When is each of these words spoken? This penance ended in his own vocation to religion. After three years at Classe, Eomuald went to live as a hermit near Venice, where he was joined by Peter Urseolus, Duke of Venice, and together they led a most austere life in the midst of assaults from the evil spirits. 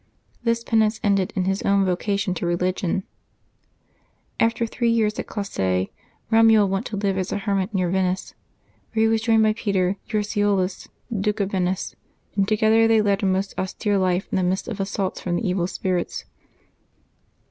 This 0.43 0.63
penance 0.63 0.99
ended 1.03 1.31
in 1.35 1.45
his 1.45 1.61
own 1.61 1.85
vocation 1.85 2.33
to 2.33 2.45
religion. 2.47 3.03
After 4.39 4.65
three 4.65 4.89
years 4.89 5.19
at 5.19 5.27
Classe, 5.27 5.89
Eomuald 6.31 6.69
went 6.69 6.87
to 6.87 6.97
live 6.97 7.19
as 7.19 7.31
a 7.31 7.37
hermit 7.37 7.71
near 7.71 7.87
Venice, 7.87 8.33
where 8.93 9.03
he 9.03 9.07
was 9.07 9.21
joined 9.21 9.43
by 9.43 9.53
Peter 9.53 9.97
Urseolus, 10.11 10.87
Duke 11.15 11.39
of 11.39 11.51
Venice, 11.51 11.95
and 12.35 12.47
together 12.47 12.87
they 12.87 13.03
led 13.03 13.21
a 13.21 13.27
most 13.27 13.53
austere 13.59 13.99
life 13.99 14.27
in 14.31 14.37
the 14.37 14.43
midst 14.43 14.67
of 14.67 14.79
assaults 14.79 15.21
from 15.21 15.35
the 15.35 15.47
evil 15.47 15.67
spirits. 15.67 16.25